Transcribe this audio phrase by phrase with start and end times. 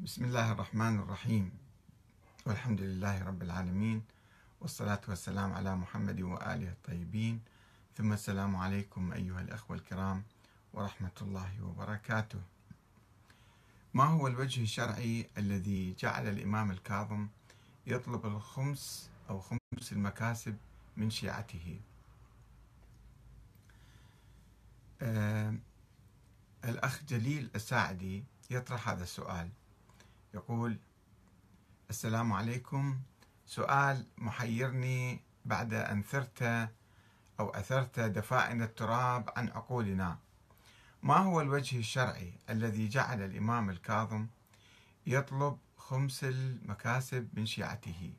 [0.00, 1.50] بسم الله الرحمن الرحيم.
[2.46, 4.02] والحمد لله رب العالمين
[4.60, 7.40] والصلاة والسلام على محمد وآله الطيبين.
[7.96, 10.22] ثم السلام عليكم أيها الأخوة الكرام
[10.72, 12.38] ورحمة الله وبركاته.
[13.94, 17.28] ما هو الوجه الشرعي الذي جعل الإمام الكاظم
[17.86, 20.56] يطلب الخمس أو خمس المكاسب
[20.96, 21.80] من شيعته؟
[25.02, 25.54] آه
[26.64, 29.48] الأخ جليل الساعدي يطرح هذا السؤال.
[30.34, 30.78] يقول
[31.90, 33.00] السلام عليكم.
[33.46, 36.42] سؤال محيرني بعد أن ثرت
[37.40, 40.18] أو أثرت دفائن التراب عن عقولنا.
[41.02, 44.26] ما هو الوجه الشرعي الذي جعل الإمام الكاظم
[45.06, 48.12] يطلب خمس المكاسب من شيعته؟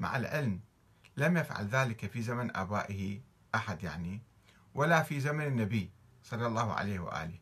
[0.00, 0.60] مع العلم
[1.16, 3.20] لم يفعل ذلك في زمن آبائه
[3.54, 4.20] أحد يعني
[4.74, 5.90] ولا في زمن النبي
[6.22, 7.38] صلى الله عليه وآله.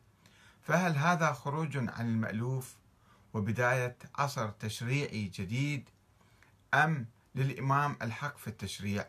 [0.62, 2.79] فهل هذا خروج عن المألوف
[3.34, 5.88] وبداية عصر تشريعي جديد
[6.74, 9.06] أم للإمام الحق في التشريع.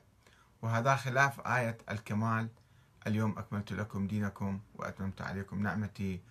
[0.62, 2.50] وهذا خلاف آية الكمال.
[3.08, 6.22] اليوم أكملت لكم دينكم وأتممت عليكم نعمتي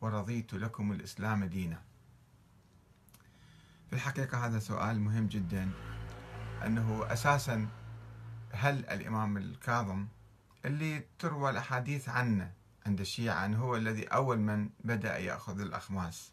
[0.00, 1.82] ورضيت لكم الإسلام دينا.
[3.90, 5.70] في الحقيقة هذا سؤال مهم جدا.
[6.66, 7.68] أنه أساسا
[8.52, 10.06] هل الإمام الكاظم
[10.64, 12.52] اللي تروى الأحاديث عنه
[12.86, 16.32] عند الشيعة أنه هو الذي أول من بدأ يأخذ الأخماس؟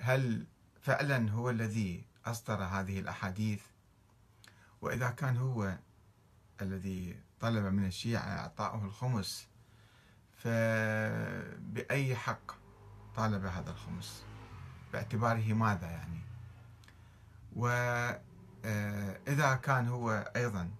[0.00, 0.46] هل
[0.80, 3.62] فعلا هو الذي أصدر هذه الأحاديث؟
[4.80, 5.78] وإذا كان هو
[6.62, 9.48] الذي طلب من الشيعة إعطاؤه الخمس
[10.36, 12.52] فبأي حق
[13.16, 14.24] طالب هذا الخمس؟
[14.92, 16.20] باعتباره ماذا يعني؟
[17.56, 20.70] وإذا كان هو أيضا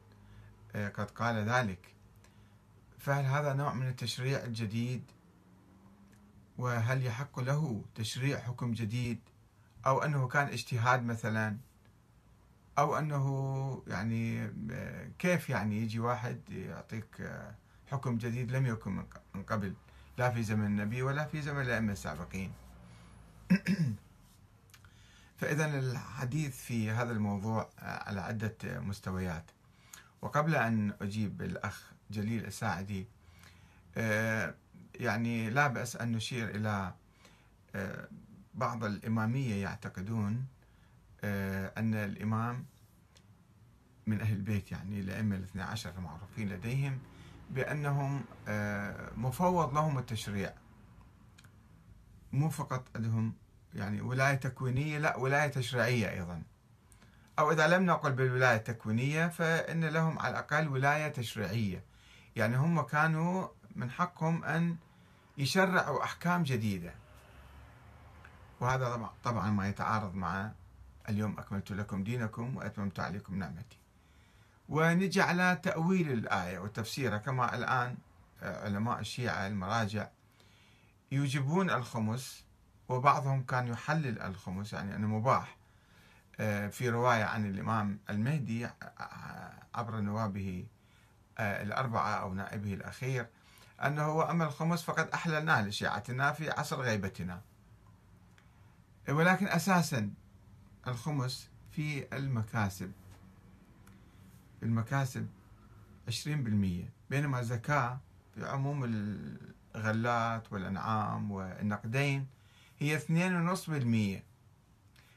[0.74, 1.94] قد قال ذلك
[2.98, 5.02] فهل هذا نوع من التشريع الجديد
[6.61, 9.19] وهل يحق له تشريع حكم جديد؟
[9.86, 11.56] أو أنه كان اجتهاد مثلا؟
[12.78, 14.52] أو أنه يعني
[15.19, 17.30] كيف يعني يجي واحد يعطيك
[17.90, 19.74] حكم جديد لم يكن من قبل؟
[20.18, 22.52] لا في زمن النبي ولا في زمن الأئمة السابقين.
[25.39, 29.51] فإذا الحديث في هذا الموضوع على عدة مستويات.
[30.23, 33.07] وقبل أن أجيب الأخ جليل الساعدي
[35.00, 36.94] يعني لا بأس أن نشير إلى
[37.74, 38.08] آه،
[38.55, 40.46] بعض الإمامية يعتقدون
[41.24, 42.64] آه، أن الإمام
[44.06, 46.98] من أهل البيت يعني الأئمة الاثنى عشر المعروفين لديهم
[47.50, 50.52] بأنهم آه، مفوض لهم التشريع.
[52.33, 53.34] مو فقط عندهم
[53.74, 56.42] يعني ولاية تكوينية لا ولاية تشريعية أيضا.
[57.39, 61.84] أو إذا لم نقل بالولاية التكوينية فإن لهم على الأقل ولاية تشريعية.
[62.36, 64.77] يعني هم كانوا من حقهم أن
[65.39, 66.95] يشرعوا أحكام جديدة.
[68.61, 70.51] وهذا طبعا ما يتعارض مع
[71.08, 73.79] اليوم أكملت لكم دينكم وأتممت عليكم نعمتي.
[74.69, 77.19] ونجي على تأويل الآية وتفسيرها.
[77.19, 77.96] كما الآن
[78.42, 80.08] آه، علماء الشيعة المراجع
[81.13, 82.45] يوجبون الخمس
[82.89, 85.57] وبعضهم كان يحلل الخمس يعني أنه مباح.
[86.40, 88.73] آه، في رواية عن الإمام المهدي آه،
[89.74, 90.67] عبر نوابه
[91.40, 93.27] الأربعة أو نائبه الأخير
[93.86, 97.42] أنه هو أما الخمس فقد أحللناه لشيعتنا في عصر غيبتنا.
[99.08, 100.11] ولكن أساسا
[100.86, 102.92] الخمس في المكاسب.
[104.63, 105.29] المكاسب
[106.11, 106.11] 20%
[107.11, 108.01] بينما الزكاة
[108.35, 108.85] في عموم
[109.74, 112.27] الغلات والأنعام والنقدين
[112.79, 114.23] هي 2.5%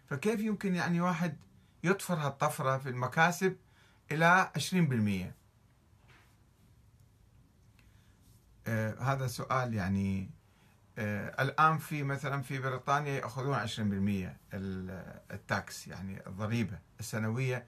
[0.10, 1.38] فكيف يمكن يعني واحد
[1.84, 3.56] يطفر هالطفرة في المكاسب
[4.12, 5.34] إلى 20% آه
[9.00, 10.30] هذا سؤال يعني
[10.98, 14.54] آه الآن في مثلا في بريطانيا يأخذون 20%
[15.34, 17.66] التاكس يعني الضريبة السنوية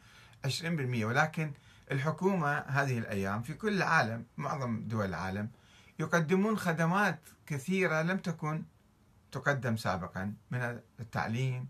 [0.48, 0.64] 20%
[1.04, 1.54] ولكن
[1.92, 5.50] الحكومة هذه الأيام في كل العالم معظم دول العالم
[6.00, 8.64] يقدمون خدمات كثيرة لم تكن
[9.32, 11.68] تقدم سابقا من التعليم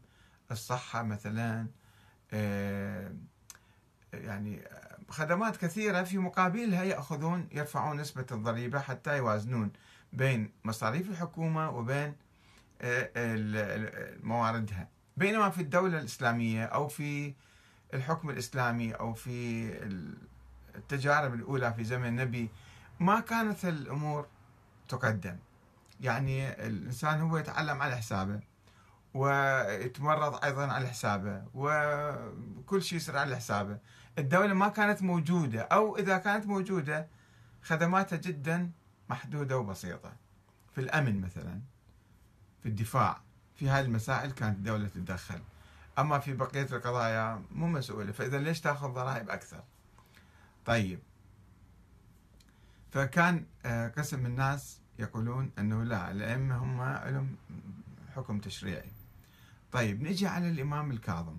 [0.52, 1.68] الصحة مثلا
[2.34, 3.12] آه
[4.14, 4.62] يعني
[5.10, 9.72] خدمات كثيرة في مقابلها يأخذون يرفعون نسبة الضريبة حتى يوازنون
[10.14, 12.16] بين مصاريف الحكومة وبين
[12.82, 14.88] آه، مواردها.
[15.18, 17.34] بينما في الدولة الإسلامية أو في
[17.94, 19.70] الحكم الإسلامي أو في
[20.76, 22.50] التجارب الأولى في زمن النبي
[23.00, 24.28] ما كانت الأمور
[24.88, 25.38] تقدم.
[26.02, 28.40] يعني الإنسان هو يتعلم على حسابه
[29.14, 33.78] ويتمرض أيضا على حسابه وكل شيء يصير على حسابه.
[34.20, 37.08] الدولة ما كانت موجودة أو إذا كانت موجودة
[37.64, 38.72] خدماتها جدا
[39.10, 40.14] محدودة وبسيطة.
[40.76, 41.62] في الأمن مثلا
[42.64, 43.22] في الدفاع
[43.56, 45.42] في هذه المسائل كانت الدولة تتدخل.
[46.00, 49.64] أما في بقية القضايا مو مسؤولة فإذا ليش تأخذ ضرائب أكثر؟
[50.66, 51.00] طيب.
[52.92, 56.82] فكان آه، قسم من الناس يقولون أنه لا الأئمة هم
[57.14, 57.36] لهم
[58.16, 58.92] حكم تشريعي.
[59.72, 61.38] طيب نجي على الإمام الكاظم.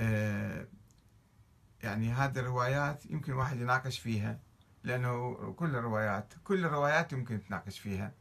[0.00, 0.66] آه،
[1.84, 4.38] يعني هذه الروايات يمكن واحد يناقش فيها
[4.84, 8.12] لأنه كل الروايات كل الروايات يمكن تناقش فيها.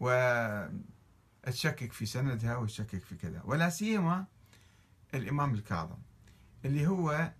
[0.00, 3.42] وتشكك في سندها وتشكك في كذا.
[3.44, 4.26] ولا سيما
[5.14, 5.98] الإمام الكاظم
[6.64, 7.32] اللي هو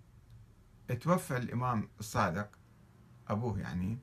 [1.01, 2.59] توفى الإمام الصادق
[3.29, 3.99] أبوه يعني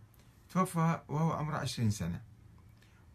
[0.49, 2.21] توفى وهو عمره عشرين سنة.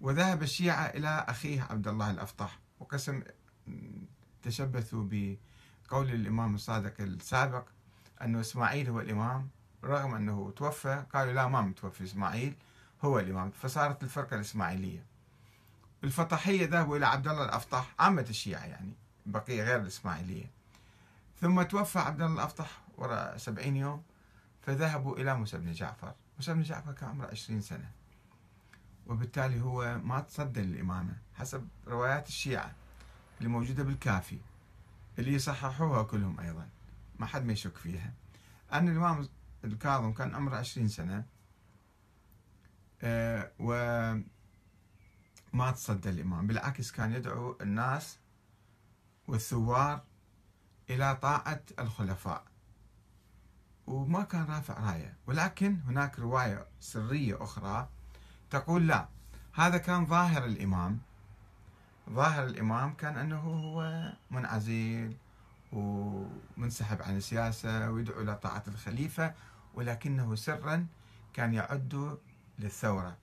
[0.00, 3.22] وذهب الشيعة إلى أخيه عبد الله الأفطح وقسم
[4.42, 7.68] تشبثوا بقول الإمام الصادق السابق
[8.22, 9.48] أنه إسماعيل هو الإمام
[9.84, 12.56] رغم أنه توفى قالوا لا ما متوفي إسماعيل
[13.04, 13.50] هو الإمام.
[13.50, 15.04] فصارت الفرقة الإسماعيلية.
[16.04, 18.92] الفطحية ذهبوا إلى عبد الله الأفطح عامة الشيعة يعني
[19.26, 20.50] بقية غير الإسماعيلية.
[21.40, 24.02] ثم توفى عبد الله الأفطح وراء سبعين يوم
[24.62, 26.14] فذهبوا إلى موسى بن جعفر.
[26.36, 27.90] موسى بن جعفر كان عمره عشرين سنة.
[29.06, 32.72] وبالتالي هو ما تصدى للإمامة حسب روايات الشيعة
[33.38, 34.38] اللي موجودة بالكافي
[35.18, 36.68] اللي يصححوها كلهم أيضا.
[37.18, 38.12] ما حد ما يشك فيها.
[38.72, 39.28] أن الإمام
[39.64, 41.24] الكاظم كان عمره عشرين سنة
[43.02, 44.24] آه، وما
[45.74, 46.46] تصدى الإمام.
[46.46, 48.18] بالعكس كان يدعو الناس
[49.28, 50.02] والثوار
[50.90, 52.44] إلى طاعة الخلفاء.
[53.86, 55.16] وما كان رافع راية.
[55.26, 57.88] ولكن هناك رواية سرية أخرى
[58.50, 59.08] تقول لا
[59.52, 60.98] هذا كان ظاهر الإمام.
[62.10, 65.16] ظاهر الإمام كان أنه هو منعزل
[65.74, 69.34] ومنسحب عن السياسة ويدعو إلى طاعة الخليفة
[69.74, 70.86] ولكنه سرا
[71.32, 72.18] كان يعد
[72.58, 73.16] للثورة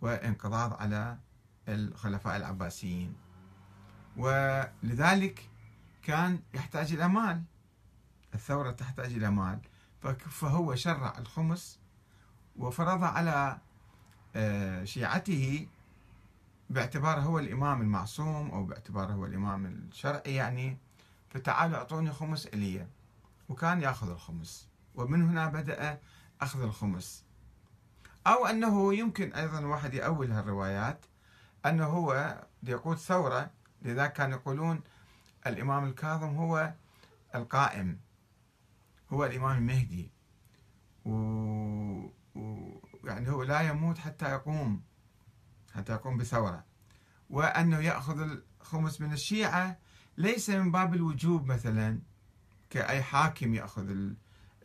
[0.00, 1.18] وانقضاض على
[1.68, 3.14] الخلفاء العباسيين.
[4.16, 5.50] ولذلك
[6.02, 7.42] كان يحتاج إلى مال.
[8.34, 9.58] الثورة تحتاج إلى مال.
[10.30, 11.78] فهو شرع الخمس
[12.56, 13.58] وفرض على
[14.36, 15.66] آه، شيعته
[16.70, 20.78] باعتباره هو الإمام المعصوم أو باعتباره هو الإمام الشرعي يعني
[21.30, 22.86] فتعالوا أعطوني خمس إلي
[23.48, 24.68] وكان يأخذ الخمس.
[24.94, 26.00] ومن هنا بدأ
[26.40, 27.24] أخذ الخمس.
[28.26, 31.04] أو أنه يمكن أيضا واحد يأول هالروايات
[31.66, 33.50] أنه هو يقود ثورة.
[33.82, 34.80] لذلك كانوا يقولون
[35.46, 36.72] الإمام الكاظم هو
[37.34, 38.00] القائم.
[39.12, 40.10] هو الإمام المهدي.
[41.04, 41.10] و...
[42.34, 42.80] و...
[43.04, 44.82] يعني هو لا يموت حتى يقوم
[45.74, 46.64] حتى يقوم بثورة.
[47.30, 48.20] وأنه يأخذ
[48.60, 49.78] الخمس من الشيعة
[50.16, 51.98] ليس من باب الوجوب مثلا
[52.70, 53.96] كأي حاكم يأخذ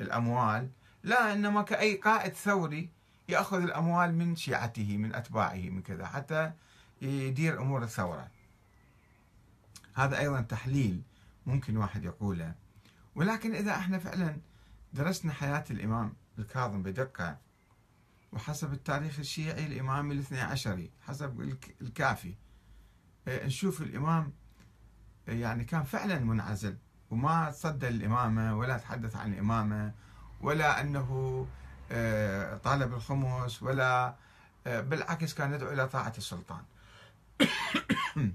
[0.01, 0.69] الأموال
[1.03, 2.89] لا إنما كأي قائد ثوري
[3.29, 6.51] يأخذ الأموال من شيعته من أتباعه من كذا حتى
[7.01, 8.27] يدير أمور الثورة.
[9.93, 11.01] هذا أيضا تحليل
[11.45, 12.55] ممكن واحد يقوله.
[13.15, 14.37] ولكن إذا إحنا فعلا
[14.93, 17.37] درسنا حياة الإمام الكاظم بدقة
[18.33, 22.35] وحسب التاريخ الشيعي الإمام الاثني عشري حسب الكافي
[23.27, 24.33] إيه، نشوف الإمام
[25.27, 26.77] يعني كان فعلا منعزل
[27.11, 29.91] وما تصدى للإمامة ولا تحدث عن الإمامة
[30.41, 31.47] ولا أنه
[31.91, 34.15] إيه، طالب الخمس ولا
[34.67, 36.63] إيه، بالعكس كان يدعو إلى طاعة السلطان.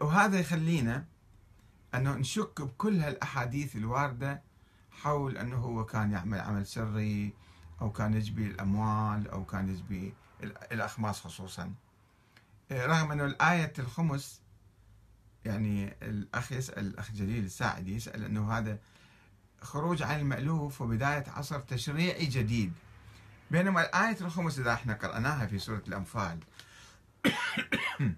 [0.00, 1.04] وهذا يخلينا
[1.94, 4.42] أنه نشك بكل هالأحاديث الواردة
[4.90, 7.32] حول أنه هو كان يعمل عمل سري
[7.80, 10.14] أو كان يجبي الأموال أو كان يجبي
[10.72, 11.74] الأخماس خصوصا.
[12.72, 14.40] رغم أنه الآية الخمس
[15.46, 18.78] يعني الأخ يسأل الأخ جليل الساعدي يسأل أنه هذا
[19.62, 22.72] خروج عن المألوف وبداية عصر تشريعي جديد.
[23.50, 26.38] بينما الآية الخمس إذا إحنا قرأناها في سورة الأنفال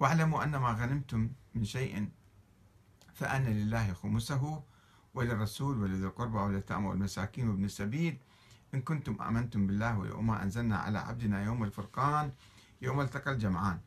[0.00, 2.08] واعلموا أن ما غنمتم من شيء
[3.14, 4.62] فأن لله خمسه
[5.14, 8.18] وللرسول ولذي القربى واليتامى والمساكين وابن السبيل.
[8.74, 12.32] إن كنتم آمنتم بالله وما أنزلنا على عبدنا يوم الفرقان
[12.82, 13.80] يوم التقى الجمعان.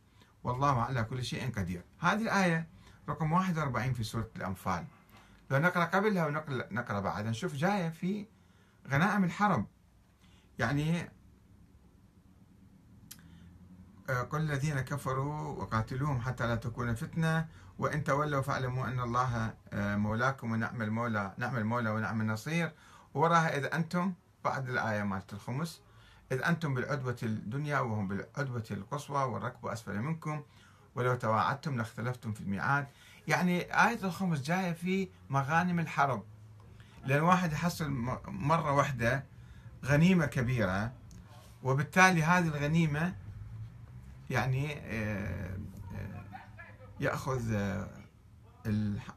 [0.43, 1.83] والله على كل شيء قدير.
[1.99, 2.67] هذه الآية
[3.09, 4.85] رقم 41 في سورة الأنفال.
[5.51, 8.25] لو نقرأ قبلها ونقرأ بعدها نشوف جاية في
[8.89, 9.65] غنائم الحرب.
[10.59, 11.09] يعني
[14.09, 17.47] آه، قل الذين كفروا وقاتلوهم حتى لا تكون فتنة
[17.79, 22.71] وإن تولوا فاعلموا أن الله آه، مولاكم ونعم المولى نعم المولى ونعم النصير.
[23.13, 25.81] وراها إذا أنتم بعد الآية مالت الخمس.
[26.33, 30.43] إذ أنتم بالعدوة الدنيا وهم بالعدوة القصوى والركب أسفل منكم
[30.95, 32.87] ولو تواعدتم لاختلفتم في الميعاد.
[33.27, 36.23] يعني آية الخمس جاية في مغانم الحرب.
[37.05, 37.91] لأن واحد يحصل
[38.27, 39.23] مرة واحدة
[39.85, 40.91] غنيمة كبيرة
[41.63, 43.15] وبالتالي هذه الغنيمة
[44.29, 45.57] يعني آه،
[45.95, 46.23] آه،
[46.99, 47.87] يأخذ آه،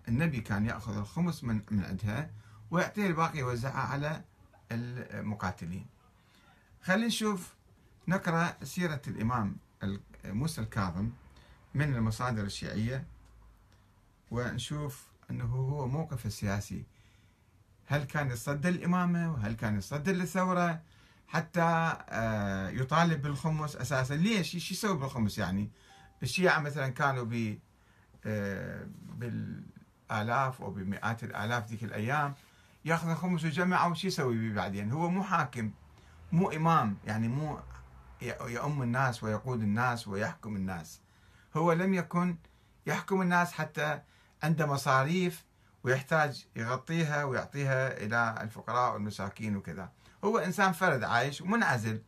[0.08, 2.30] النبي كان يأخذ الخمس من من عندها
[2.70, 4.25] ويعطيه الباقي يوزعها على
[4.73, 5.87] المقاتلين.
[6.87, 7.55] خلينا نشوف
[8.09, 9.57] نقرأ سيرة الإمام
[10.25, 11.11] موسى الكاظم
[11.75, 13.05] من المصادر الشيعية
[14.31, 16.85] ونشوف أنه هو موقف السياسي
[17.87, 20.83] هل كان يصدر الإمامة؟ وهل كان يصدر للثورة
[21.28, 24.14] حتى آه، يطالب بالخمس أساسا.
[24.14, 25.71] ليش؟ إيش يسوي بالخمس يعني؟
[26.23, 27.59] الشيعة مثلا كانوا ب
[28.26, 32.35] آه، بالآلاف أو بمئات الآلاف ذيك الأيام
[32.85, 35.71] ياخذ الخمس ويجمعه وش يسوي به بعدين؟ هو مو حاكم
[36.33, 37.59] مو إمام يعني مو
[38.47, 41.00] يؤم الناس ويقود الناس ويحكم الناس.
[41.56, 42.37] هو لم يكن
[42.87, 44.00] يحكم الناس حتى
[44.42, 45.45] عنده مصاريف
[45.85, 49.92] ويحتاج يغطيها ويعطيها إلى الفقراء والمساكين وكذا.
[50.25, 52.02] هو إنسان فرد عايش ومنعزل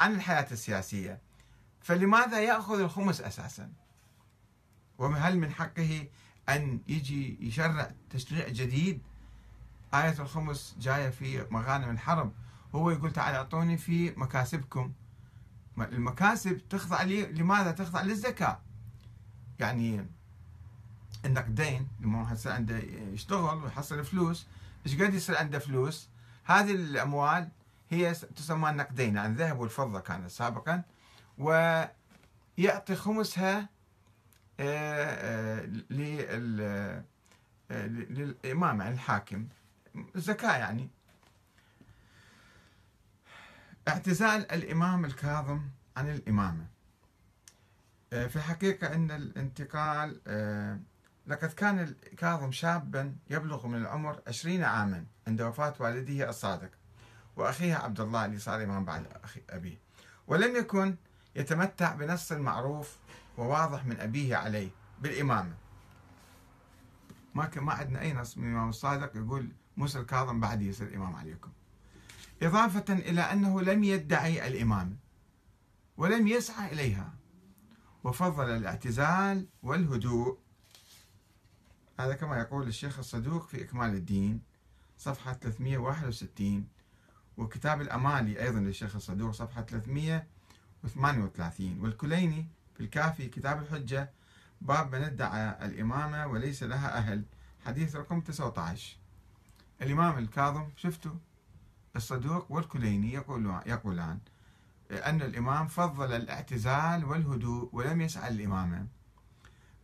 [0.00, 1.20] عن الحياة السياسية.
[1.80, 3.72] فلماذا يأخذ الخمس أساسا؟
[4.98, 6.08] وهل من حقه
[6.48, 9.02] أن يجي يشرع تشريع جديد؟
[9.94, 12.32] آية الخمس جاية في مغانم الحرب.
[12.78, 14.92] هو يقول تعال أعطوني في مكاسبكم.
[15.78, 18.60] المكاسب تخضع لي لماذا تخضع؟ للزكاة.
[19.58, 20.06] يعني
[21.24, 22.78] عندك دين لما يصير عنده
[23.12, 24.46] يشتغل ويحصل فلوس
[24.86, 26.08] إيش قد يصير عنده فلوس؟
[26.44, 27.48] هذه الأموال
[27.90, 30.82] هي تسمى النقدين يعني الذهب والفضة كانت سابقا
[31.38, 33.68] ويعطي خمسها
[34.60, 37.04] آه، آه،
[37.70, 39.48] آه، للإمام يعني الحاكم.
[40.16, 40.90] الزكاه يعني.
[43.88, 45.60] اعتزال الإمام الكاظم
[45.96, 46.66] عن الإمامة.
[48.10, 50.08] في الحقيقة إن الانتقال
[51.26, 56.70] لقد كان الكاظم شابا يبلغ من العمر عشرين عاما عند وفاة والده الصادق
[57.36, 59.06] وأخيه عبد الله اللي صار إمام بعد
[59.50, 59.78] أبيه.
[60.26, 60.96] ولم يكن
[61.36, 62.96] يتمتع بنص معروف
[63.38, 65.54] وواضح من أبيه عليه بالإمامة.
[67.34, 71.50] ما ما عندنا أي نص من الإمام الصادق يقول موسى الكاظم بعد يصير إمام عليكم.
[72.42, 74.96] إضافة إلى أنه لم يدعي الإمامة
[75.96, 77.14] ولم يسعى إليها.
[78.04, 80.38] وفضل الاعتزال والهدوء.
[82.00, 84.40] هذا كما يقول الشيخ الصدوق في إكمال الدين
[84.98, 86.68] صفحة 361
[87.36, 94.10] وكتاب الأمالي أيضا للشيخ الصدوق صفحة 338 والكليني في الكافي كتاب الحجة
[94.60, 97.24] باب من ادعى الإمامة وليس لها أهل.
[97.66, 98.96] حديث رقم 19
[99.82, 101.12] الإمام الكاظم شفتوا
[101.98, 103.12] الصدوق والكليني
[103.66, 104.18] يقولان
[104.90, 108.86] أن الإمام فضل الاعتزال والهدوء ولم يسعى الإمامة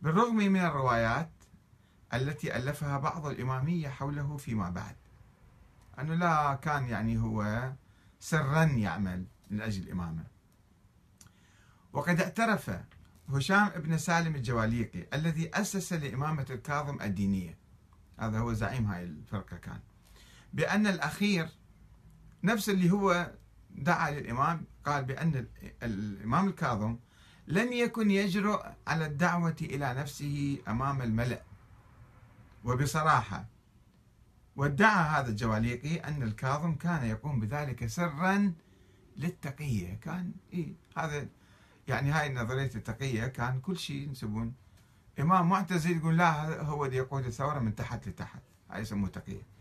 [0.01, 1.31] بالرغم من الروايات
[2.13, 4.95] التي ألفها بعض الإمامية حوله فيما بعد
[5.99, 7.71] أنه لا كان يعني هو
[8.19, 10.23] سرا يعمل من أجل الإمامة.
[11.93, 12.71] وقد اعترف
[13.29, 17.57] هشام بن سالم الجواليقي الذي أسس لإمامة الكاظم الدينية.
[18.19, 19.79] هذا هو زعيم هاي الفرقة كان.
[20.53, 21.49] بأن الأخير
[22.45, 23.31] نفس اللي هو
[23.69, 25.47] دعا للإمام قال بأن
[25.83, 26.97] الإمام الكاظم
[27.47, 31.43] لم يكن يجرؤ على الدعوة إلى نفسه أمام الملأ.
[32.63, 33.45] وبصراحة
[34.55, 38.53] وادعى هذا الجواليقي أن الكاظم كان يقوم بذلك سرا
[39.17, 39.95] للتقية.
[39.95, 41.27] كان إيه هذا
[41.87, 43.27] يعني هاي نظرية التقية.
[43.27, 44.53] كان كل شيء ينسبون.
[45.19, 48.41] إمام معتزل يقول لا هو اللي يقود الثورة من تحت لتحت.
[48.71, 49.54] هاي يسموه تقية.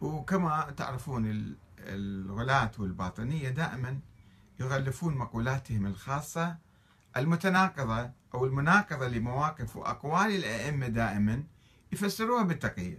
[0.00, 3.98] وكما تعرفون الغلاة والباطنية دائما
[4.60, 6.56] يغلفون مقولاتهم الخاصة
[7.16, 11.44] المتناقضة أو المناقضة لمواقف وأقوال الأئمة دائما
[11.92, 12.98] يفسروها بالتقية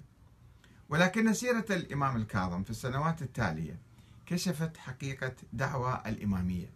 [0.89, 3.79] ولكن سيرة الإمام الكاظم في السنوات التالية
[4.25, 6.69] كشفت حقيقة دعوى الإمامية.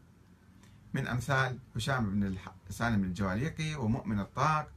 [0.94, 2.36] من أمثال هشام بن
[2.70, 4.68] سالم الجواليقي ومؤمن الطاق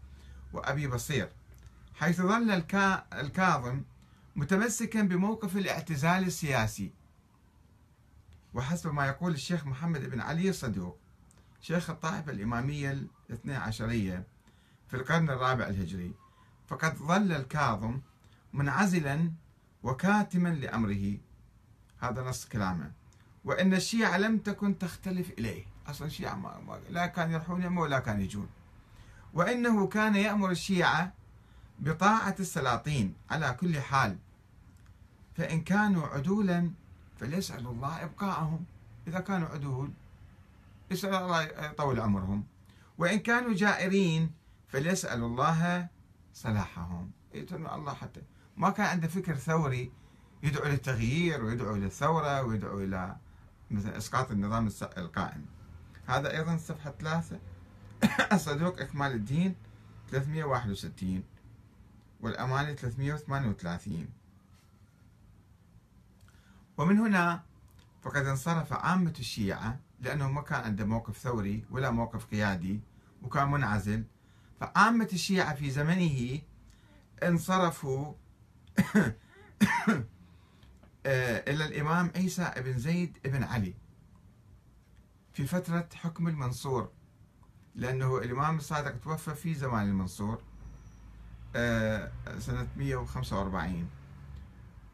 [0.52, 1.28] وأبي بصير
[1.94, 2.62] حيث ظل
[3.12, 3.82] الكاظم
[4.36, 6.92] متمسكا بموقف الاعتزال السياسي.
[8.54, 10.98] وحسب ما يقول الشيخ محمد بن علي الصدوق
[11.60, 14.24] شيخ الطائفة الإمامية الاثنى عشرية
[14.88, 16.14] في القرن الرابع الهجري
[16.66, 18.00] فقد ظل الكاظم
[18.52, 19.32] منعزلا
[19.82, 21.18] وكاتما لأمره.
[21.98, 22.92] هذا نص كلامه.
[23.44, 25.64] وأن الشيعة لم تكن تختلف إليه.
[25.86, 28.48] أصلا الشيعة ما لا كان يروحون يمه ولا كان يجون.
[29.34, 31.12] وإنه كان يأمر الشيعة
[31.78, 34.18] بطاعة السلاطين على كل حال.
[35.36, 36.70] فإن كانوا عدولا
[37.20, 38.64] فليسألوا الله إبقاءهم.
[39.06, 39.90] إذا كانوا عدول
[40.90, 42.44] يسأل الله يطول عمرهم.
[42.98, 44.30] وإن كانوا جائرين
[44.68, 45.88] فليسألوا الله
[46.34, 47.10] صلاحهم.
[47.34, 48.22] الله حتى.
[48.56, 49.92] ما كان عنده فكر ثوري
[50.42, 53.16] يدعو للتغيير ويدعو للثورة ويدعو إلى
[53.70, 55.46] مثلا إسقاط النظام القائم.
[56.06, 57.38] هذا أيضا صفحة ثلاثة.
[58.32, 59.54] الصدوق إكمال الدين
[60.10, 61.22] 361
[62.24, 64.08] والأماني 338
[66.78, 67.42] ومن هنا
[68.02, 72.80] فقد انصرف عامة الشيعة لأنه ما كان عنده موقف ثوري ولا موقف قيادي
[73.22, 74.04] وكان منعزل.
[74.60, 76.40] فعامة الشيعة في زمنه
[77.22, 78.14] انصرفوا
[81.06, 83.74] آه، إلى الإمام عيسى بن زيد بن علي
[85.32, 86.92] في فترة حكم المنصور
[87.74, 90.42] لأنه الإمام الصادق توفى في زمان المنصور.
[92.38, 93.88] سنة 145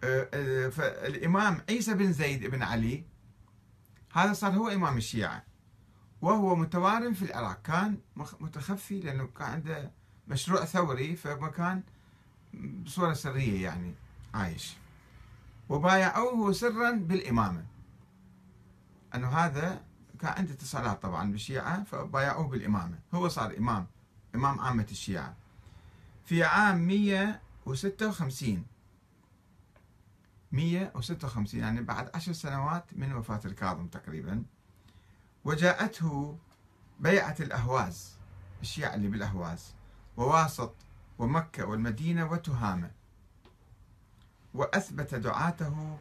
[0.04, 3.04] آه، فالإمام عيسى بن زيد بن علي
[4.12, 5.44] هذا صار هو إمام الشيعة
[6.22, 7.62] وهو متوارم في العراق.
[7.62, 9.90] كان متخفي لأنه كان عنده
[10.28, 11.82] مشروع ثوري فمكان
[12.54, 13.94] بصورة سرية يعني
[14.34, 14.76] عايش.
[15.68, 17.64] وبايعوه سرا بالإمامة.
[19.14, 19.82] أنه هذا
[20.20, 22.98] كان عنده اتصالات طبعا بالشيعة فبايعوه بالإمامة.
[23.14, 23.86] هو صار إمام
[24.34, 25.36] إمام عامة الشيعة.
[26.24, 28.64] في عام 156
[30.52, 34.44] 156 يعني بعد عشر سنوات من وفاة الكاظم تقريبا
[35.44, 36.38] وجاءته
[37.00, 38.16] بيعة الأهواز
[38.62, 39.74] الشيعة اللي بالأهواز
[40.16, 40.74] وواسط
[41.18, 42.90] ومكة والمدينة وتهامة.
[44.54, 45.98] وأثبت دعاته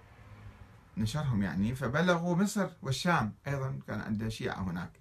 [0.98, 4.92] نشرهم يعني فبلغوا مصر والشام أيضا كان عنده شيعة هناك.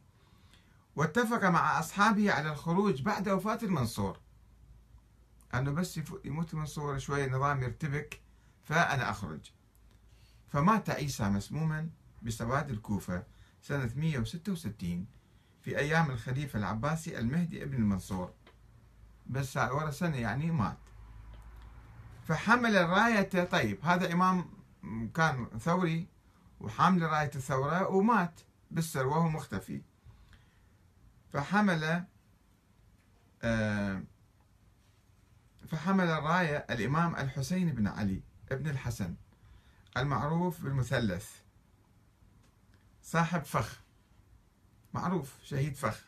[0.96, 4.18] واتفق مع أصحابه على الخروج بعد وفاة المنصور.
[5.54, 8.20] أنه بس يموت المنصور شوية النظام يرتبك
[8.64, 9.52] فأنا أخرج.
[10.48, 11.88] فمات عيسى مسموما
[12.22, 13.24] بسواد الكوفة
[13.62, 15.06] سنة 166
[15.62, 18.32] في أيام الخليفة العباسي المهدي ابن المنصور
[19.26, 20.78] بس ورا سنة يعني مات.
[22.28, 24.44] فحمل الراية طيب هذا إمام
[25.14, 26.06] كان ثوري
[26.60, 28.40] وحامل راية الثورة ومات
[28.70, 29.82] بالسر وهو مختفي.
[31.32, 32.04] فحمل
[33.42, 34.02] آه،
[35.88, 38.20] فحمل الراية الإمام الحسين بن علي
[38.52, 39.14] ابن الحسن
[39.96, 41.30] المعروف بالمثلث.
[43.02, 43.80] صاحب فخ
[44.94, 46.04] معروف شهيد فخ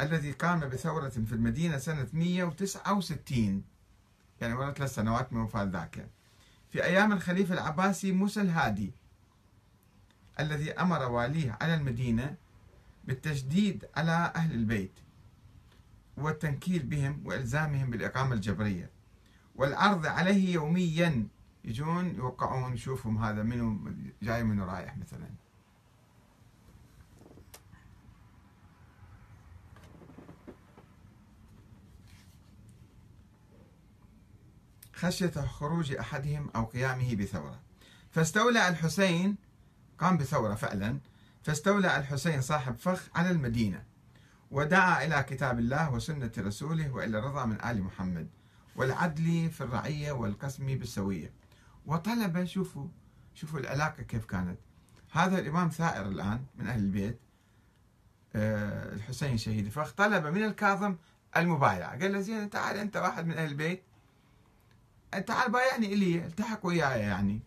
[0.00, 3.64] الذي قام بثورة في المدينة سنة 169
[4.40, 6.08] يعني ورا ثلاث سنوات من وفاة ذاك
[6.72, 8.92] في أيام الخليفة العباسي موسى الهادي
[10.40, 12.36] الذي أمر واليه على المدينة
[13.04, 14.92] بالتشديد على أهل البيت
[16.16, 18.99] والتنكيل بهم وإلزامهم بالإقامة الجبرية.
[19.56, 21.28] والعرض عليه يوميا.
[21.64, 25.30] يجون يوقعون يشوفهم هذا منو جاي منو رايح مثلا.
[34.94, 37.60] خشية خروج أحدهم أو قيامه بثورة.
[38.10, 39.36] فاستولى الحسين
[39.98, 40.98] قام بثورة فعلا.
[41.42, 43.84] فاستولى الحسين صاحب فخ على المدينة.
[44.50, 48.28] ودعا إلى كتاب الله وسنة رسوله وإلى الرضا من آل محمد.
[48.76, 51.32] والعدل في الرعية والقسم بالسوية.
[51.86, 52.88] وطلب شوفوا
[53.34, 54.58] شوفوا العلاقة كيف كانت.
[55.12, 57.18] هذا الإمام ثائر الآن من أهل البيت
[58.36, 60.96] آه، الحسين شهيد فخ طلب من الكاظم
[61.36, 62.00] المبايعة.
[62.00, 63.82] قال له زين تعال أنت واحد من أهل البيت.
[65.26, 66.26] تعال بايعني إلي.
[66.26, 67.40] التحق وياي يعني.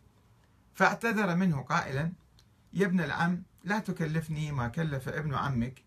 [0.74, 2.12] فاعتذر منه قائلا
[2.74, 5.84] يا ابن العم لا تكلفني ما كلف ابن عمك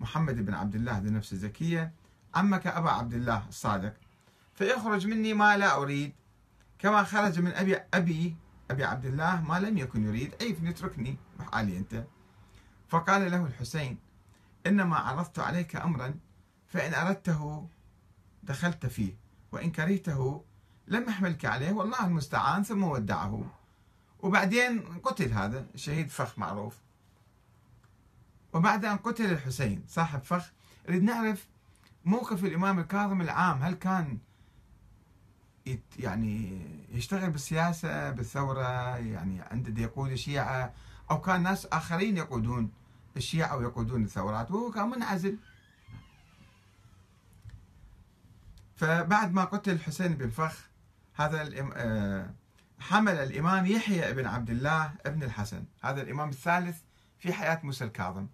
[0.00, 1.92] محمد بن عبد الله ذي النفس الزكية
[2.34, 3.94] عمك أبا عبد الله الصادق.
[4.56, 6.12] فيخرج مني ما لا أريد.
[6.78, 8.36] كما خرج من أبي أبي
[8.70, 10.34] أبي عبد الله ما لم يكن يريد.
[10.42, 12.04] عيفني اتركني بحالي أنت.
[12.88, 13.98] فقال له الحسين
[14.66, 16.14] إنما عرضت عليك أمرا
[16.68, 17.68] فإن أردته
[18.42, 19.16] دخلت فيه
[19.52, 20.44] وإن كرهته
[20.88, 23.44] لم أحملك عليه والله المستعان ثم ودعه.
[24.20, 26.76] وبعدين قتل هذا شهيد فخ معروف.
[28.52, 30.52] وبعد أن قتل الحسين صاحب فخ
[30.88, 31.46] نريد نعرف
[32.04, 33.62] موقف الإمام الكاظم العام.
[33.62, 34.18] هل كان
[35.98, 36.60] يعني
[36.92, 40.74] يشتغل بالسياسة بالثورة يعني عنده يقود الشيعة
[41.10, 42.72] أو كان ناس آخرين يقودون
[43.16, 45.38] الشيعة ويقودون الثورات وهو كان منعزل.
[48.76, 50.68] فبعد ما قتل الحسين بن فخ
[51.14, 52.34] هذا آه،
[52.80, 55.64] حمل الإمام يحيى بن عبد الله ابن الحسن.
[55.82, 56.80] هذا الإمام الثالث
[57.18, 58.26] في حياة موسى الكاظم.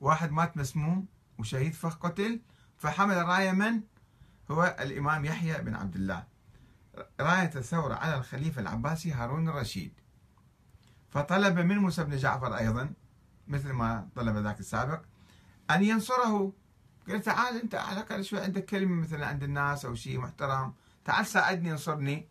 [0.00, 1.06] واحد مات مسموم
[1.38, 2.40] وشهيد فخ قتل
[2.78, 3.80] فحمل راية من؟
[4.50, 6.24] هو الإمام يحيى بن عبد الله.
[7.20, 9.92] راية الثورة على الخليفة العباسي هارون الرشيد.
[11.10, 12.92] فطلب من موسى بن جعفر أيضا
[13.48, 15.00] مثل ما طلب ذاك السابق
[15.70, 16.52] أن ينصره.
[17.08, 20.74] قال تعال أنت على الأقل شوي عندك كلمة مثلا عند الناس أو شيء محترم.
[21.04, 22.28] تعال ساعدني انصرني.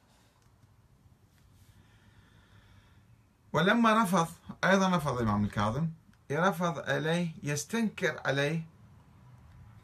[3.53, 4.27] ولما رفض
[4.63, 5.89] أيضا رفض الإمام الكاظم
[6.31, 8.65] رفض إليه يستنكر عليه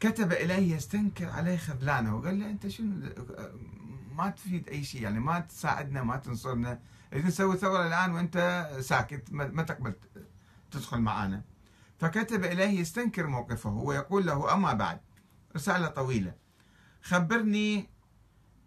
[0.00, 3.08] كتب إليه يستنكر عليه خذلانه وقال له أنت شنو؟
[4.12, 6.78] ما تفيد أي شيء يعني ما تساعدنا ما تنصرنا.
[7.14, 9.94] نسوي ثورة الآن وأنت ساكت ما تقبل
[10.70, 11.42] تدخل معنا
[11.98, 13.70] فكتب إليه يستنكر موقفه.
[13.70, 15.00] ويقول له أما بعد.
[15.56, 16.34] رسالة طويلة.
[17.02, 17.88] خبرني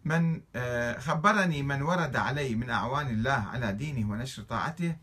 [0.04, 4.96] من آه، خبرني من ورد علي من أعوان الله على دينه ونشر طاعته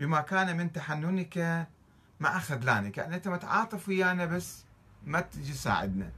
[0.00, 1.66] بما كان من تحننك
[2.20, 2.98] مع خذلانك.
[2.98, 4.65] يعني أنت متعاطف ويانا بس
[5.06, 6.12] ما تجي تساعدنا.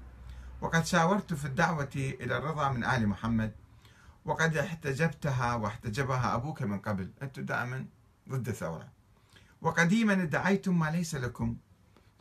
[0.60, 3.52] وقد شاورت في الدعوة إلى الرضا من آل محمد.
[4.24, 7.10] وقد احتجبتها واحتجبها أبوك من قبل.
[7.22, 7.86] أنتم دائما
[8.28, 8.88] ضد الثورة.
[9.62, 11.56] وقديما ادعيتم ما ليس لكم.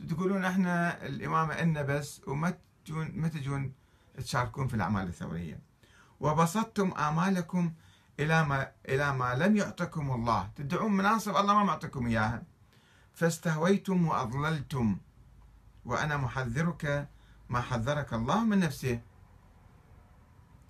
[0.10, 2.54] تقولون إحنا الإمامة إلنا بس وما
[2.86, 3.74] تجون ما تجون
[4.18, 5.60] تشاركون في الأعمال الثورية.
[6.20, 7.74] وبسطتم آمالكم
[8.20, 10.50] إلى ما إلى ما لم يعطكم الله.
[10.56, 12.44] تدعون مناصب الله ما معطيكم إياها.
[13.14, 14.98] فاستهويتم وأضللتم.
[15.88, 17.10] وأنا محذرك
[17.50, 19.02] ما حذرك الله من نفسه.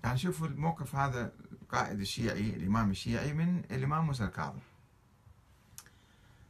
[0.04, 4.58] يعني شوفوا الموقف هذا القائد الشيعي الإمام الشيعي من الإمام موسى الكاظم.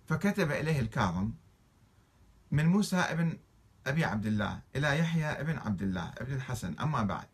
[0.07, 1.33] فكتب إليه الكاظم
[2.50, 3.38] من موسى ابن
[3.87, 6.78] أبي عبد الله إلى يحيى ابن عبد الله ابن الحسن.
[6.78, 7.26] أما بعد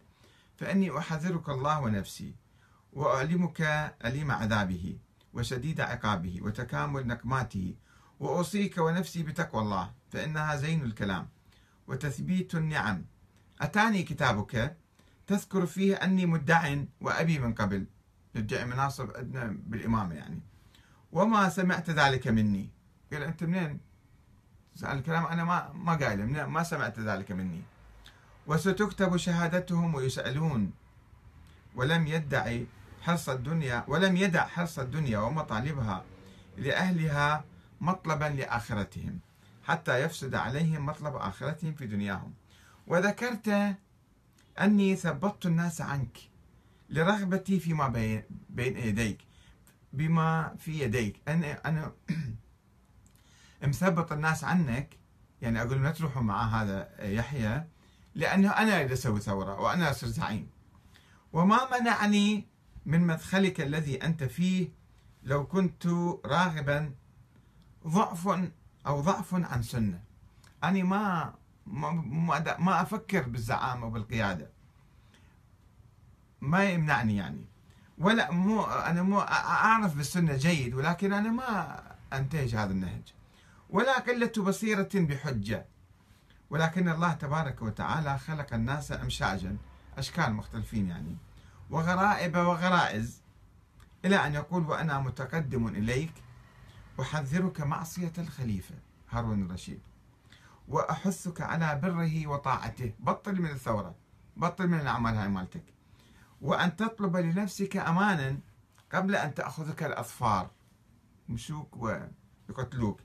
[0.56, 2.34] فإني أحذرك الله ونفسي
[2.92, 3.60] وأعلمك
[4.04, 4.98] أليم عذابه
[5.32, 7.74] وشديد عقابه وتكامل نقماته
[8.20, 9.92] وأوصيك ونفسي بتقوى الله.
[10.14, 11.29] فإنها زين الكلام.
[11.87, 13.05] وتثبيت النعم.
[13.61, 14.77] أتاني كتابك؟
[15.27, 17.87] تذكر فيه أني مدع وأبي من قبل.
[18.35, 20.40] يدعي مناصب أدنى بالإمامة يعني.
[21.12, 22.68] وما سمعت ذلك مني.
[23.12, 23.81] قال أنت منين؟
[24.83, 26.46] الكلام أنا ما ما قايله.
[26.46, 27.62] ما سمعت ذلك مني.
[28.46, 30.72] وستكتب شهادتهم ويسألون.
[31.74, 32.66] ولم يدعي
[33.03, 36.05] حرص الدنيا ولم يدع حرص الدنيا ومطالبها
[36.59, 37.44] لأهلها
[37.81, 39.18] مطلبا لآخرتهم.
[39.64, 42.35] حتى يفسد عليهم مطلب آخرتهم في دنياهم.
[42.87, 43.77] وذكرت
[44.61, 46.18] أني ثبطت الناس عنك
[46.90, 47.88] لرغبتي فيما
[48.48, 49.18] بين يديك
[49.92, 51.20] بما في يديك.
[51.29, 51.92] أنا أنا
[53.62, 54.98] مثبط الناس عنك
[55.42, 57.64] يعني أقول لا تروحوا مع هذا يحيى
[58.14, 60.48] لأنه أنا أريد أسوي ثورة وأنا أصير زعيم.
[61.33, 62.46] وما منعني
[62.87, 64.68] من مدخلك الذي أنت فيه
[65.22, 65.87] لو كنت
[66.24, 66.94] راغبا
[67.87, 68.29] ضعف
[68.86, 70.00] أو ضعف عن سنة.
[70.64, 71.34] أنا ما
[71.66, 71.90] ما,
[72.58, 74.50] ما أفكر بالزعامة وبالقيادة.
[76.40, 77.44] ما يمنعني يعني.
[77.98, 83.14] ولا مو أنا مو أعرف بالسنة جيد ولكن أنا ما أنتهج هذا النهج.
[83.70, 85.66] ولا قلة بصيرة بحجة.
[86.50, 89.56] ولكن الله تبارك وتعالى خلق الناس أمشاجا
[89.98, 91.16] أشكال مختلفين يعني.
[91.70, 93.20] وغرائب وغرائز.
[94.04, 96.12] إلى أن يقول وأنا متقدم إليك
[97.00, 98.74] أحذرك معصية الخليفة
[99.11, 99.80] هارون الرشيد
[100.68, 102.92] وأحثك على بره وطاعته.
[103.00, 103.94] بطل من الثورة
[104.37, 105.64] بطل من الأعمال هاي مالتك.
[106.40, 108.38] وأن تطلب لنفسك أمانا
[108.92, 110.50] قبل أن تأخذك الأظفار.
[111.28, 113.00] مشوك ويقتلوك.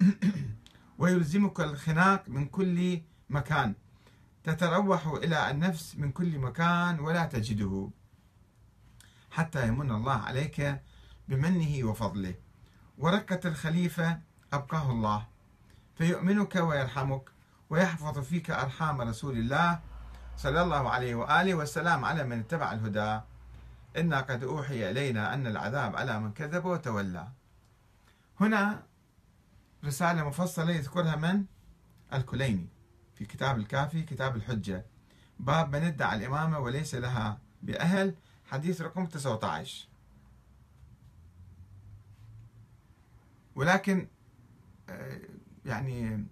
[0.98, 3.74] ويلزمك الخناق من كل مكان.
[4.44, 7.90] تتروح إلى النفس من كل مكان ولا تجده.
[9.30, 10.80] حتى يمن الله عليك
[11.28, 12.34] بمنه وفضله.
[13.00, 14.18] وركة الخليفة
[14.52, 15.26] أبقاه الله.
[15.98, 17.30] فيؤمنك ويرحمك
[17.70, 19.80] ويحفظ فيك أرحام رسول الله
[20.36, 23.20] صلى الله عليه وآله والسلام على من اتبع الهدى.
[23.96, 27.28] إنا قد أوحي إلينا أن العذاب على من كذب وتولى.
[28.40, 28.82] هنا
[29.84, 31.44] رسالة مفصلة يذكرها من؟
[32.12, 32.68] الكليني.
[33.14, 34.84] في كتاب الكافي كتاب الحجة.
[35.38, 38.14] باب من ادعى الإمامة وليس لها بأهل.
[38.50, 39.89] حديث رقم 19
[43.60, 44.08] ولكن
[44.88, 45.20] آه،
[45.64, 46.26] يعني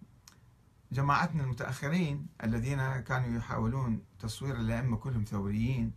[0.92, 5.92] جماعتنا المتأخرين الذين كانوا يحاولون تصوير الأئمة كلهم ثوريين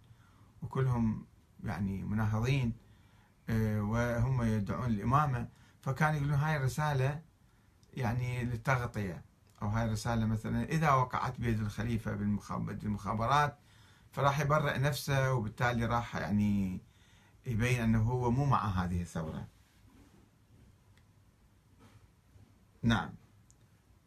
[0.62, 1.26] وكلهم
[1.64, 2.74] يعني مناهضين
[3.50, 5.48] آه، وهم يدعون الإمامة
[5.82, 7.22] فكانوا يقولون هاي الرسالة
[7.94, 9.22] يعني للتغطية
[9.62, 12.16] أو هاي الرسالة مثلا إذا وقعت بيد الخليفة
[12.50, 13.58] بالمخابرات
[14.12, 16.82] فراح يبرئ نفسه وبالتالي راح يعني
[17.46, 19.51] يبين أنه هو مو مع هذه الثورة.
[22.84, 23.10] نعم.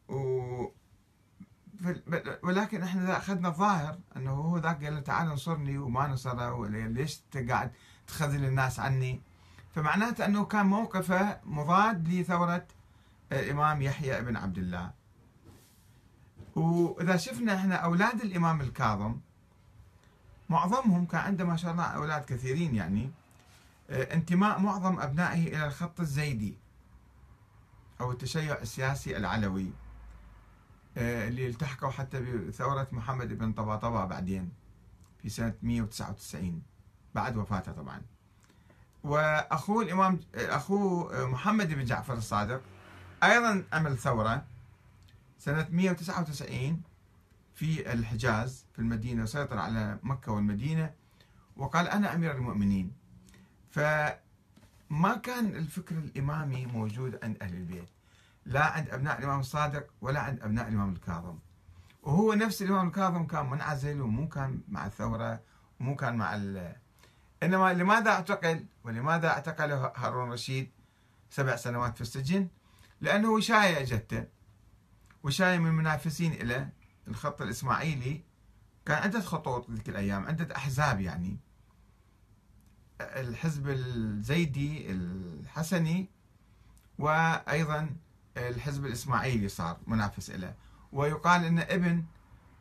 [0.08, 0.66] و
[2.42, 7.50] ولكن إحنا أخذنا الظاهر إنه هو ذاك قال له تعال انصرني وما نصره ليش انت
[7.50, 7.72] قاعد
[8.06, 9.22] تخذل الناس عني؟
[9.74, 12.66] فمعناته إنه كان موقفه مضاد لثورة
[13.32, 14.90] الإمام يحيى بن عبد الله.
[16.56, 19.16] وإذا شفنا إحنا أولاد الإمام الكاظم
[20.48, 23.10] معظمهم كان عنده ما شاء الله أولاد كثيرين يعني
[23.90, 26.58] انتماء معظم أبنائه إلى الخط الزيدي.
[28.00, 29.70] أو التشيع السياسي العلوي
[30.96, 34.52] آه، اللي التحقوا حتى بثورة محمد بن طباطبا بعدين
[35.22, 36.62] في سنة 199
[37.14, 38.02] بعد وفاته طبعا.
[39.04, 42.62] وأخوه الإمام أخوه محمد بن جعفر الصادق
[43.24, 44.44] أيضا عمل ثورة
[45.38, 46.82] سنة 199
[47.54, 50.94] في الحجاز في المدينة وسيطر على مكة والمدينة
[51.56, 52.92] وقال أنا أمير المؤمنين.
[54.90, 57.88] فما كان الفكر الإمامي موجود عند أهل البيت.
[58.46, 61.38] لا عند أبناء الإمام الصادق ولا عند أبناء الإمام الكاظم.
[62.02, 65.40] وهو نفس الإمام الكاظم كان منعزل ومو كان مع الثورة
[65.80, 66.76] ومو كان مع ال...
[67.42, 70.70] إنما لماذا اعتقل؟ ولماذا اعتقله هارون رشيد
[71.30, 72.48] سبع سنوات في السجن؟
[73.00, 74.24] لأنه وشاية أجته
[75.22, 76.68] وشاية من المنافسين إلى
[77.08, 78.24] الخط الإسماعيلي
[78.86, 81.38] كان عدة خطوط ذيك الأيام عدة أحزاب يعني.
[83.00, 86.08] الحزب الزيدي الحسني
[86.98, 87.90] وأيضا
[88.36, 90.54] الحزب الإسماعيلي صار منافس له
[90.92, 92.04] ويقال أن ابن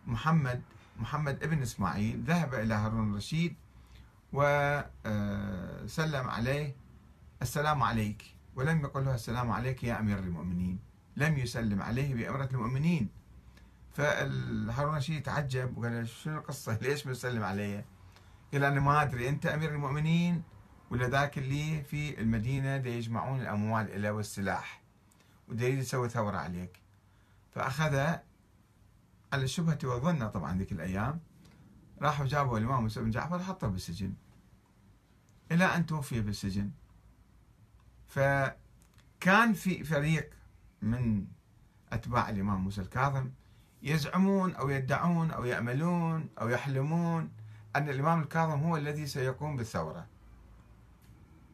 [0.08, 0.62] محمد
[1.00, 3.56] محمد ابن إسماعيل ذهب إلى هارون الرشيد
[4.34, 6.76] وسلم عليه
[7.42, 10.80] السلام عليك ولم يقل له السلام عليك يا أمير المؤمنين.
[11.18, 13.10] لم يسلم عليه بأمرة المؤمنين.
[13.94, 17.84] فهارون الرشيد تعجب وقال شنو القصة؟ ليش بيسلم علي؟
[18.54, 20.44] قال أنا ما أدري أنت أمير المؤمنين
[20.90, 24.82] ولا ذاك اللي في المدينة دي يجمعون الأموال إلى والسلاح
[25.48, 26.80] وديريد يسوي ثورة عليك.
[27.52, 27.96] فأخذ
[29.34, 31.20] على الشبهة والظن طبعا ذيك الأيام
[32.02, 34.14] راحوا جابوا الإمام موسى بن جعفر حطه بالسجن.
[35.52, 36.72] إلى أن توفي بالسجن.
[38.08, 40.30] فكان في فريق
[40.82, 41.26] من
[41.92, 43.30] أتباع الإمام موسى الكاظم
[43.84, 47.30] يزعمون أو يدعون أو يأملون أو يحلمون
[47.76, 50.06] أن الإمام الكاظم هو الذي سيقوم بالثورة.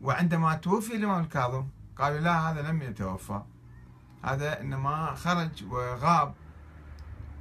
[0.02, 3.42] وعندما توفي الإمام الكاظم قالوا لا هذا لم يتوفى.
[4.24, 6.34] هذا إنما خرج وغاب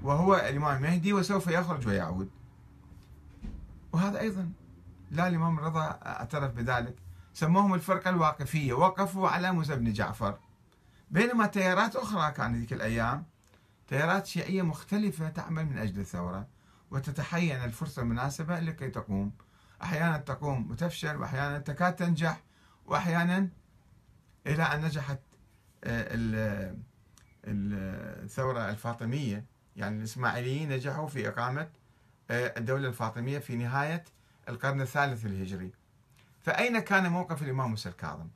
[0.02, 2.30] وهو الإمام المهدي وسوف يخرج ويعود.
[3.92, 4.52] وهذا أيضا
[5.10, 6.96] لا الإمام الرضا اعترف بذلك.
[7.34, 10.38] سموهم الفرقة الواقفية وقفوا على موسى بن جعفر.
[11.10, 13.24] بينما تيارات أخرى كانت ذيك الأيام
[13.88, 16.46] تيارات شيعية مختلفة تعمل من أجل الثورة.
[16.90, 19.32] وتتحين الفرصة المناسبة لكي تقوم.
[19.82, 22.42] أحيانا تقوم وتفشل وأحيانا تكاد تنجح
[22.86, 23.48] وأحيانا
[24.46, 25.18] إلى أن نجحت
[25.84, 26.74] آه،
[27.44, 29.44] الثورة الفاطمية.
[29.76, 31.68] يعني الإسماعيليين نجحوا في إقامة
[32.30, 34.04] آه، الدولة الفاطمية في نهاية
[34.48, 35.72] القرن الثالث الهجري.
[36.40, 38.28] فأين كان موقف الإمام موسى الكاظم؟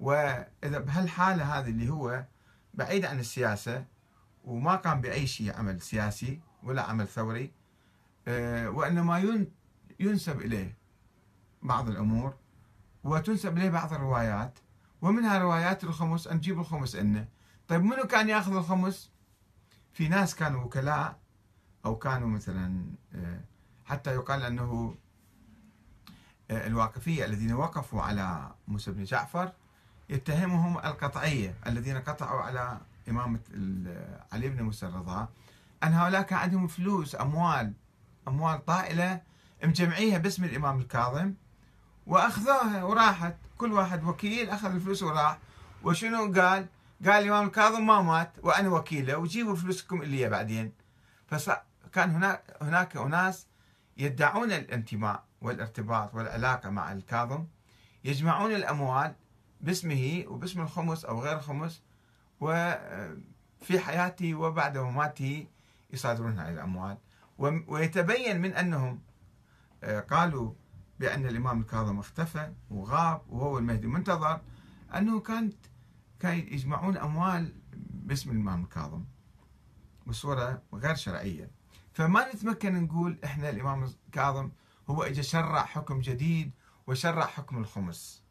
[0.00, 2.24] وإذا بهالحالة هذه اللي هو
[2.74, 3.84] بعيد عن السياسة
[4.44, 7.52] وما قام بأي شيء عمل سياسي ولا عمل ثوري
[8.68, 9.36] وإنما
[10.00, 10.76] ينسب إليه
[11.62, 12.34] بعض الأمور
[13.04, 14.58] وتنسب إليه بعض الروايات
[15.02, 17.28] ومنها روايات الخمس أن نجيب الخمس إنه.
[17.68, 19.10] طيب منو كان يأخذ الخمس؟
[19.92, 21.18] في ناس كانوا وكلاء
[21.84, 22.84] أو كانوا مثلا
[23.14, 23.40] آه،
[23.84, 24.94] حتى يقال أنه
[26.50, 29.52] آه، الواقفية الذين وقفوا على موسى بن جعفر
[30.08, 33.40] يتهمهم القطعية الذين قطعوا على إمامة
[34.32, 35.28] علي بن موسى الرضا
[35.84, 37.72] أن هؤلاء كان عندهم فلوس أموال.
[38.28, 39.20] أموال طائلة
[39.64, 41.34] مجمعيها باسم الإمام الكاظم
[42.06, 43.36] وأخذوها وراحت.
[43.58, 45.38] كل واحد وكيل أخذ الفلوس وراح.
[45.82, 46.66] وشنو قال؟
[47.04, 50.72] قال الإمام الكاظم ما مات وأنا وكيلة وجيبوا فلوسكم اللي بعدين.
[51.26, 53.46] فكان هناك هناك أناس
[53.96, 57.46] يدعون الانتماء والارتباط والعلاقة مع الكاظم
[58.04, 59.14] يجمعون الأموال
[59.60, 61.82] باسمه وباسم الخمس أو غير الخمس
[62.40, 65.46] وفي حياته وبعد مماته
[65.92, 66.96] يصادرون هذه الأموال.
[67.38, 69.00] ويتبين من أنهم
[69.82, 70.52] آه، قالوا
[71.00, 73.86] بأن الإمام الكاظم اختفى وغاب وهو المهدي.
[73.86, 74.40] منتظر
[74.94, 75.54] أنه كانت
[76.20, 77.52] كان يجمعون أموال
[77.90, 79.04] باسم الإمام الكاظم
[80.06, 81.50] بصورة غير شرعية.
[81.92, 84.50] فما نتمكن نقول إحنا الإمام الكاظم
[84.90, 86.50] هو إجا شرع حكم جديد
[86.86, 88.22] وشرع حكم الخمس.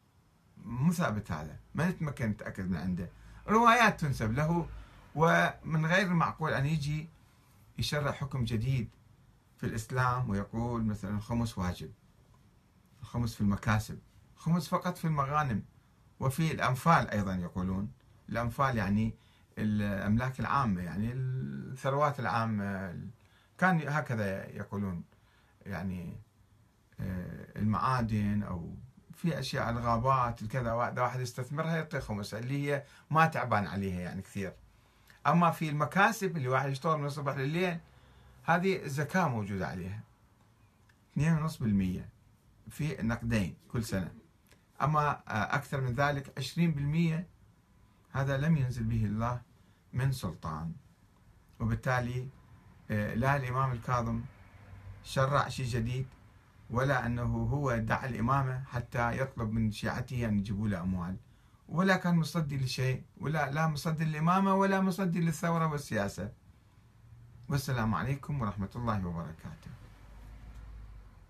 [0.58, 1.60] مو ثابت هذا.
[1.76, 3.10] ما نتمكن نتأكد من عنده.
[3.48, 4.68] روايات تنسب له
[5.16, 7.10] ومن غير المعقول أن يجي
[7.78, 8.90] يشرع حكم جديد
[9.58, 11.92] في الإسلام ويقول مثلا الخمس واجب
[13.02, 14.00] الخمس في المكاسب
[14.44, 15.64] الخمس فقط في المغانم.
[16.20, 17.92] وفي الأنفال أيضا يقولون.
[18.30, 19.16] الأنفال يعني
[19.58, 23.00] الأملاك العامة يعني الثروات العامة.
[23.58, 25.04] كان هكذا يقولون.
[25.66, 26.18] يعني
[27.00, 28.76] آه، المعادن أو
[29.14, 34.54] في أشياء الغابات كذا واحد يستثمرها يعطي خمس اللي هي ما تعبان عليها يعني كثير.
[35.28, 37.80] أما في المكاسب اللي واحد يشتغل من الصبح لليل
[38.44, 40.00] هذه الزكاة موجودة عليها.
[41.20, 42.02] 2.5%
[42.70, 44.12] في النقدين كل سنة.
[44.82, 47.28] أما آه، أكثر من ذلك 20%
[48.12, 49.42] هذا لم ينزل به الله
[49.94, 50.72] من سلطان.
[51.60, 52.28] وبالتالي
[52.92, 54.22] آه، لا الإمام الكاظم
[55.04, 56.08] شرع شيء جديد
[56.70, 61.16] ولا أنه هو دعا الإمامة حتى يطلب من شيعته أن يجيبوا له أموال.
[61.70, 66.32] ولا كان مصدي لشيء ولا لا مصدي للإمامة ولا مصدي للثورة والسياسة.
[67.50, 69.72] والسلام عليكم ورحمة الله وبركاته.